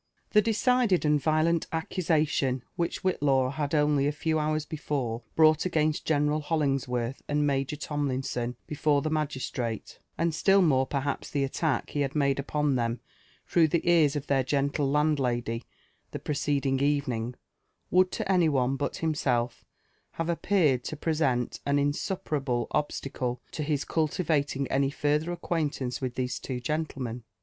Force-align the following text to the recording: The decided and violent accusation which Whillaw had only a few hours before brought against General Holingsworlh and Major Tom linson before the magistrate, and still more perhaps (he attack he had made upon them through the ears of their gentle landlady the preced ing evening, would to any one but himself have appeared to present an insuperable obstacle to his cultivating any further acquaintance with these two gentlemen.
The 0.31 0.41
decided 0.41 1.05
and 1.05 1.21
violent 1.21 1.67
accusation 1.71 2.63
which 2.75 3.03
Whillaw 3.03 3.51
had 3.53 3.75
only 3.75 4.07
a 4.07 4.11
few 4.11 4.39
hours 4.39 4.65
before 4.65 5.21
brought 5.35 5.63
against 5.63 6.05
General 6.07 6.41
Holingsworlh 6.41 7.17
and 7.27 7.45
Major 7.45 7.75
Tom 7.75 8.07
linson 8.07 8.55
before 8.65 9.03
the 9.03 9.11
magistrate, 9.11 9.99
and 10.17 10.33
still 10.33 10.63
more 10.63 10.87
perhaps 10.87 11.33
(he 11.33 11.43
attack 11.43 11.91
he 11.91 12.01
had 12.01 12.15
made 12.15 12.39
upon 12.39 12.73
them 12.77 12.99
through 13.45 13.67
the 13.67 13.87
ears 13.87 14.15
of 14.15 14.25
their 14.25 14.43
gentle 14.43 14.89
landlady 14.89 15.65
the 16.09 16.19
preced 16.19 16.65
ing 16.65 16.79
evening, 16.79 17.35
would 17.91 18.11
to 18.13 18.31
any 18.31 18.49
one 18.49 18.77
but 18.77 18.97
himself 19.05 19.63
have 20.13 20.29
appeared 20.29 20.83
to 20.85 20.97
present 20.97 21.59
an 21.63 21.77
insuperable 21.77 22.65
obstacle 22.71 23.39
to 23.51 23.61
his 23.61 23.85
cultivating 23.85 24.65
any 24.69 24.89
further 24.89 25.31
acquaintance 25.31 26.01
with 26.01 26.15
these 26.15 26.39
two 26.39 26.59
gentlemen. 26.59 27.21